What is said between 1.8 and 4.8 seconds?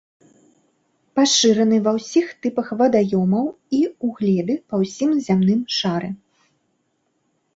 ва ўсіх тыпах вадаёмаў і ў глебе па